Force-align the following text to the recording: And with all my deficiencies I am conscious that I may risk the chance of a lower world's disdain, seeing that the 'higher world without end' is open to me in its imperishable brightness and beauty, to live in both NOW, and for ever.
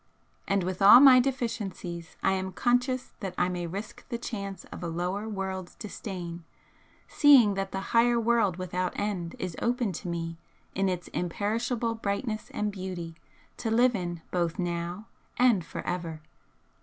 And 0.47 0.63
with 0.63 0.81
all 0.81 0.99
my 0.99 1.19
deficiencies 1.19 2.17
I 2.23 2.31
am 2.31 2.53
conscious 2.53 3.11
that 3.19 3.35
I 3.37 3.49
may 3.49 3.67
risk 3.67 4.09
the 4.09 4.17
chance 4.17 4.63
of 4.71 4.81
a 4.81 4.87
lower 4.87 5.29
world's 5.29 5.75
disdain, 5.75 6.43
seeing 7.07 7.53
that 7.53 7.71
the 7.71 7.81
'higher 7.93 8.19
world 8.19 8.57
without 8.57 8.93
end' 8.99 9.35
is 9.37 9.55
open 9.61 9.91
to 9.91 10.07
me 10.07 10.39
in 10.73 10.89
its 10.89 11.07
imperishable 11.09 11.93
brightness 11.93 12.49
and 12.49 12.71
beauty, 12.71 13.13
to 13.57 13.69
live 13.69 13.93
in 13.93 14.23
both 14.31 14.57
NOW, 14.57 15.05
and 15.37 15.63
for 15.63 15.85
ever. 15.85 16.23